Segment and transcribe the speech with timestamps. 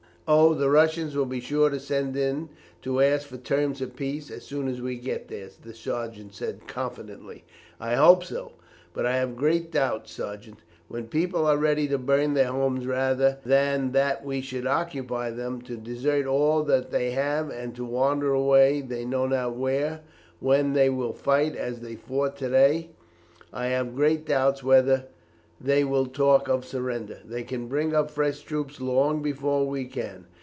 [0.33, 2.47] "Oh, the Russians will be sure to send in
[2.83, 6.67] to ask for terms of peace as soon as we get there," the sergeant said
[6.69, 7.43] confidently.
[7.81, 8.53] "I hope so,
[8.93, 10.59] but I have great doubts, sergeant.
[10.87, 15.61] When people are ready to burn their homes rather than that we should occupy them,
[15.63, 19.99] to desert all that they have and to wander away they know not where,
[20.39, 22.91] when they will fight as they fought to day,
[23.51, 25.07] I have great doubts whether
[25.63, 27.19] they will talk of surrender.
[27.23, 30.25] They can bring up fresh troops long before we can.